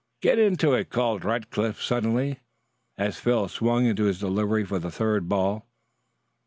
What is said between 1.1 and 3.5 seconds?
Rackliff suddenly, as Phil